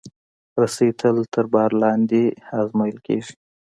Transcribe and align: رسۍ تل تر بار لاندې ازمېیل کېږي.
رسۍ 0.61 0.89
تل 0.99 1.17
تر 1.33 1.45
بار 1.53 1.71
لاندې 1.81 2.21
ازمېیل 2.59 2.97
کېږي. 3.07 3.33